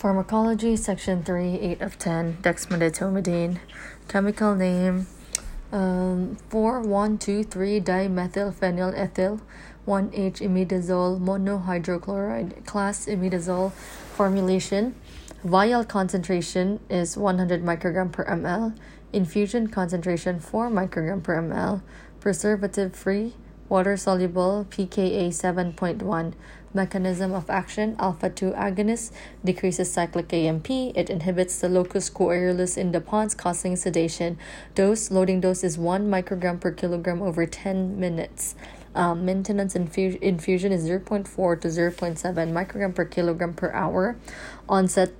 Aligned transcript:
Pharmacology, 0.00 0.76
Section 0.76 1.22
3, 1.22 1.60
8 1.60 1.82
of 1.82 1.98
10, 1.98 2.38
dexmedetomidine. 2.40 3.58
Chemical 4.08 4.54
name 4.54 5.06
um, 5.72 6.38
4-1-2-3 6.48 7.84
dimethylphenylethyl 7.84 9.42
1H 9.86 10.40
imidazole 10.40 11.20
monohydrochloride 11.20 12.64
class 12.64 13.04
imidazole 13.04 13.72
formulation. 13.72 14.94
Vial 15.44 15.84
concentration 15.84 16.80
is 16.88 17.18
100 17.18 17.62
microgram 17.62 18.10
per 18.10 18.24
ml 18.24 18.74
infusion 19.12 19.66
concentration 19.66 20.40
4 20.40 20.70
microgram 20.70 21.22
per 21.22 21.36
ml 21.42 21.82
preservative 22.20 22.96
free 22.96 23.34
water 23.70 23.96
soluble 23.96 24.66
pKa 24.68 25.28
7.1 25.28 26.34
Mechanism 26.72 27.32
of 27.32 27.50
action 27.50 27.96
alpha 27.98 28.30
2 28.30 28.52
agonist 28.52 29.10
decreases 29.44 29.92
cyclic 29.92 30.32
AMP. 30.32 30.70
It 30.70 31.10
inhibits 31.10 31.58
the 31.58 31.68
locus 31.68 32.08
coeruleus 32.08 32.78
in 32.78 32.92
the 32.92 33.00
pons, 33.00 33.34
causing 33.34 33.74
sedation. 33.74 34.38
Dose 34.76 35.10
loading 35.10 35.40
dose 35.40 35.64
is 35.64 35.76
1 35.76 36.08
microgram 36.08 36.60
per 36.60 36.70
kilogram 36.70 37.22
over 37.22 37.44
10 37.44 37.98
minutes. 37.98 38.54
Um, 38.94 39.24
maintenance 39.24 39.74
infu- 39.74 40.20
infusion 40.20 40.70
is 40.70 40.88
0.4 40.88 41.60
to 41.60 41.68
0.7 41.68 42.52
microgram 42.52 42.94
per 42.94 43.04
kilogram 43.04 43.52
per 43.52 43.72
hour. 43.72 44.16
Onset 44.68 45.12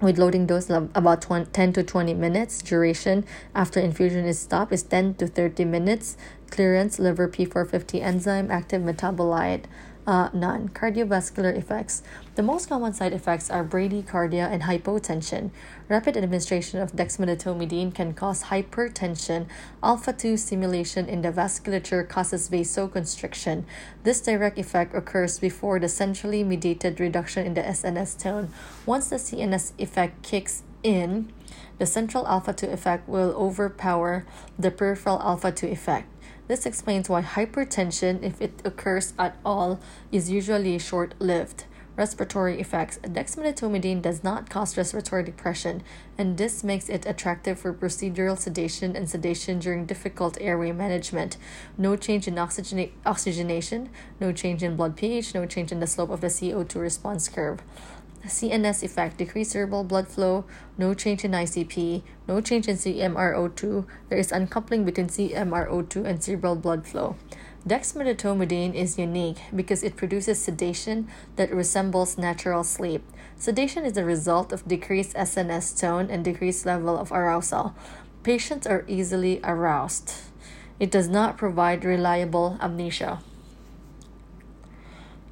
with 0.00 0.18
loading 0.18 0.46
dose 0.46 0.68
of 0.70 0.90
about 0.94 1.22
20, 1.22 1.50
10 1.50 1.72
to 1.74 1.82
20 1.82 2.14
minutes. 2.14 2.60
Duration 2.62 3.24
after 3.54 3.80
infusion 3.80 4.26
is 4.26 4.38
stopped 4.38 4.72
is 4.72 4.82
10 4.82 5.14
to 5.14 5.26
30 5.26 5.64
minutes. 5.64 6.16
Clearance 6.50 6.98
liver 6.98 7.28
P450 7.28 8.00
enzyme 8.02 8.50
active 8.50 8.82
metabolite 8.82 9.64
uh, 10.06 10.28
none. 10.32 10.68
Cardiovascular 10.68 11.56
effects. 11.56 12.02
The 12.36 12.42
most 12.42 12.68
common 12.68 12.92
side 12.92 13.12
effects 13.12 13.50
are 13.50 13.64
bradycardia 13.64 14.50
and 14.50 14.62
hypotension. 14.62 15.50
Rapid 15.88 16.16
administration 16.16 16.80
of 16.80 16.92
dexmedetomidine 16.92 17.94
can 17.94 18.14
cause 18.14 18.44
hypertension. 18.44 19.46
Alpha 19.82 20.12
2 20.12 20.36
stimulation 20.36 21.08
in 21.08 21.22
the 21.22 21.32
vasculature 21.32 22.08
causes 22.08 22.48
vasoconstriction. 22.48 23.64
This 24.04 24.20
direct 24.20 24.58
effect 24.58 24.94
occurs 24.94 25.38
before 25.38 25.80
the 25.80 25.88
centrally 25.88 26.44
mediated 26.44 27.00
reduction 27.00 27.46
in 27.46 27.54
the 27.54 27.62
SNS 27.62 28.18
tone. 28.18 28.50
Once 28.84 29.08
the 29.08 29.16
CNS 29.16 29.72
effect 29.78 30.22
kicks 30.22 30.62
in, 30.82 31.32
the 31.78 31.86
central 31.86 32.26
alpha 32.26 32.52
2 32.52 32.68
effect 32.68 33.08
will 33.08 33.34
overpower 33.36 34.24
the 34.58 34.70
peripheral 34.70 35.20
alpha 35.20 35.52
2 35.52 35.66
effect. 35.66 36.08
This 36.48 36.64
explains 36.64 37.08
why 37.08 37.22
hypertension, 37.22 38.22
if 38.22 38.40
it 38.40 38.62
occurs 38.64 39.12
at 39.18 39.36
all, 39.44 39.80
is 40.12 40.30
usually 40.30 40.78
short 40.78 41.14
lived. 41.18 41.64
Respiratory 41.96 42.60
effects. 42.60 42.98
Dexmedetomidine 42.98 44.02
does 44.02 44.22
not 44.22 44.50
cause 44.50 44.76
respiratory 44.76 45.22
depression, 45.24 45.82
and 46.18 46.36
this 46.36 46.62
makes 46.62 46.90
it 46.90 47.06
attractive 47.06 47.58
for 47.58 47.72
procedural 47.72 48.38
sedation 48.38 48.94
and 48.94 49.08
sedation 49.08 49.58
during 49.58 49.86
difficult 49.86 50.36
airway 50.38 50.72
management. 50.72 51.38
No 51.78 51.96
change 51.96 52.28
in 52.28 52.38
oxygen- 52.38 52.92
oxygenation, 53.06 53.88
no 54.20 54.30
change 54.30 54.62
in 54.62 54.76
blood 54.76 54.94
pH, 54.94 55.34
no 55.34 55.46
change 55.46 55.72
in 55.72 55.80
the 55.80 55.86
slope 55.86 56.10
of 56.10 56.20
the 56.20 56.28
CO2 56.28 56.78
response 56.78 57.30
curve. 57.30 57.62
CNS 58.26 58.82
effect, 58.82 59.18
decreased 59.18 59.52
cerebral 59.52 59.84
blood 59.84 60.08
flow, 60.08 60.44
no 60.76 60.94
change 60.94 61.24
in 61.24 61.32
ICP, 61.32 62.02
no 62.28 62.40
change 62.40 62.68
in 62.68 62.76
CMRO2. 62.76 63.86
There 64.08 64.18
is 64.18 64.32
uncoupling 64.32 64.84
between 64.84 65.08
CMRO2 65.08 66.04
and 66.04 66.22
cerebral 66.22 66.56
blood 66.56 66.86
flow. 66.86 67.16
Dexmedetomidine 67.66 68.74
is 68.74 68.98
unique 68.98 69.38
because 69.54 69.82
it 69.82 69.96
produces 69.96 70.40
sedation 70.40 71.08
that 71.34 71.52
resembles 71.52 72.16
natural 72.16 72.62
sleep. 72.62 73.02
Sedation 73.36 73.84
is 73.84 73.94
the 73.94 74.04
result 74.04 74.52
of 74.52 74.68
decreased 74.68 75.16
SNS 75.16 75.80
tone 75.80 76.08
and 76.08 76.24
decreased 76.24 76.64
level 76.64 76.96
of 76.96 77.10
arousal. 77.10 77.74
Patients 78.22 78.66
are 78.66 78.84
easily 78.86 79.40
aroused. 79.42 80.12
It 80.78 80.90
does 80.90 81.08
not 81.08 81.36
provide 81.36 81.84
reliable 81.84 82.56
amnesia. 82.60 83.20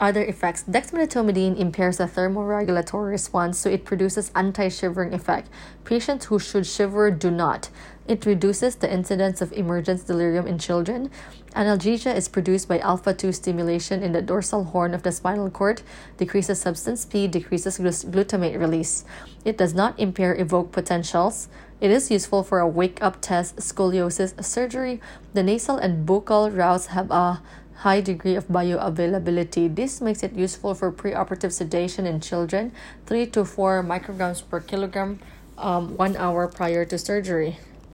Other 0.00 0.22
effects. 0.22 0.62
Dexmedetomidine 0.62 1.58
impairs 1.58 1.96
the 1.96 2.04
thermoregulatory 2.04 3.10
response, 3.10 3.58
so 3.58 3.68
it 3.68 3.84
produces 3.84 4.30
anti-shivering 4.34 5.12
effect. 5.12 5.50
Patients 5.84 6.26
who 6.26 6.38
should 6.38 6.66
shiver 6.66 7.10
do 7.10 7.32
not. 7.32 7.68
It 8.06 8.24
reduces 8.24 8.76
the 8.76 8.90
incidence 8.90 9.40
of 9.40 9.52
emergence 9.52 10.04
delirium 10.04 10.46
in 10.46 10.58
children. 10.58 11.10
Analgesia 11.56 12.14
is 12.14 12.28
produced 12.28 12.68
by 12.68 12.78
alpha 12.78 13.12
2 13.12 13.32
stimulation 13.32 14.04
in 14.04 14.12
the 14.12 14.22
dorsal 14.22 14.64
horn 14.64 14.94
of 14.94 15.02
the 15.02 15.10
spinal 15.10 15.50
cord, 15.50 15.82
decreases 16.16 16.60
substance 16.60 17.04
P, 17.04 17.26
decreases 17.26 17.78
glutamate 17.78 18.58
release. 18.58 19.04
It 19.44 19.58
does 19.58 19.74
not 19.74 19.98
impair 19.98 20.34
evoked 20.36 20.72
potentials. 20.72 21.48
It 21.80 21.90
is 21.90 22.10
useful 22.10 22.44
for 22.44 22.60
a 22.60 22.68
wake 22.68 23.02
up 23.02 23.20
test, 23.20 23.56
scoliosis 23.56 24.42
surgery. 24.44 25.00
The 25.34 25.42
nasal 25.42 25.76
and 25.76 26.06
buccal 26.06 26.56
routes 26.56 26.86
have 26.86 27.10
a 27.10 27.42
high 27.78 28.00
degree 28.00 28.34
of 28.34 28.48
bioavailability. 28.48 29.74
This 29.74 30.00
makes 30.00 30.22
it 30.22 30.32
useful 30.34 30.74
for 30.74 30.90
preoperative 30.90 31.52
sedation 31.52 32.06
in 32.06 32.20
children, 32.20 32.72
3 33.06 33.26
to 33.26 33.44
4 33.44 33.84
micrograms 33.84 34.42
per 34.48 34.60
kilogram 34.60 35.20
um, 35.56 35.96
one 35.96 36.16
hour 36.16 36.48
prior 36.48 36.84
to 36.84 36.98
surgery. 36.98 37.58